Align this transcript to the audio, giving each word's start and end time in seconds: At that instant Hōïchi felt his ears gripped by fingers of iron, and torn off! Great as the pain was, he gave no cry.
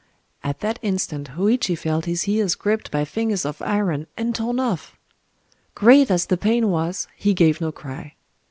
At 0.43 0.61
that 0.61 0.79
instant 0.81 1.33
Hōïchi 1.37 1.77
felt 1.77 2.05
his 2.05 2.27
ears 2.27 2.55
gripped 2.55 2.89
by 2.89 3.05
fingers 3.05 3.45
of 3.45 3.61
iron, 3.61 4.07
and 4.17 4.33
torn 4.33 4.59
off! 4.59 4.97
Great 5.75 6.09
as 6.09 6.25
the 6.25 6.37
pain 6.37 6.71
was, 6.71 7.07
he 7.15 7.35
gave 7.35 7.61
no 7.61 7.71
cry. 7.71 8.15